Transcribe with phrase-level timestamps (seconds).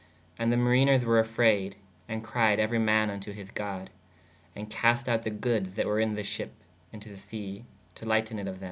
[0.39, 3.91] And the mariners were afrayed & cried euery man vn to his god/
[4.29, 6.55] & cast out [the] goodes [that] were in [the] sheppe
[6.91, 7.61] in to [the] se/
[7.93, 8.59] to lighten it of thē.